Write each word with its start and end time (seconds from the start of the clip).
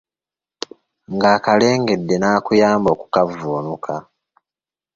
Ng’akalengedde 1.13 2.15
n’akuyamba 2.19 2.89
okukavvuunuka. 2.95 3.95